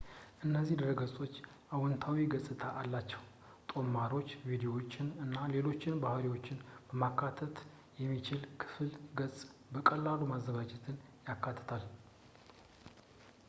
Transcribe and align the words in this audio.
እነዚህ 0.45 0.77
ድረገጾች 0.77 1.33
አዎንታዊ 1.75 2.21
ገጽታ 2.33 2.61
አላቸው 2.79 3.21
ጦማሮችን 3.71 4.41
ቪድዮዎችን 4.47 5.09
እና 5.25 5.35
ሌሎች 5.53 5.83
ባሕሪዎችን 6.05 6.63
ማካተት 7.03 7.55
የሚችል 8.01 8.41
የክፍል 8.47 8.89
ገጽን 9.21 9.51
በቀላሉ 9.75 10.19
ማዘጋጀትን 10.33 10.97
ያካትታል 11.31 11.85